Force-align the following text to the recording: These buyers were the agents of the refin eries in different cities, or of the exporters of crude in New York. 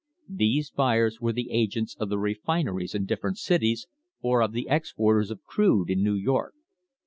These 0.33 0.71
buyers 0.71 1.21
were 1.21 1.31
the 1.31 1.51
agents 1.51 1.95
of 1.99 2.09
the 2.09 2.15
refin 2.17 2.65
eries 2.65 2.95
in 2.95 3.05
different 3.05 3.37
cities, 3.37 3.85
or 4.19 4.41
of 4.41 4.51
the 4.51 4.65
exporters 4.67 5.29
of 5.29 5.43
crude 5.45 5.91
in 5.91 6.01
New 6.01 6.15
York. 6.15 6.55